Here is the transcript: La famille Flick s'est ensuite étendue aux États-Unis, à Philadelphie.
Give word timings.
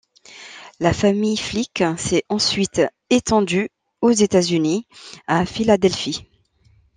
La 0.79 0.93
famille 0.93 1.37
Flick 1.37 1.83
s'est 1.99 2.23
ensuite 2.27 2.81
étendue 3.11 3.69
aux 4.01 4.09
États-Unis, 4.09 4.87
à 5.27 5.45
Philadelphie. 5.45 6.25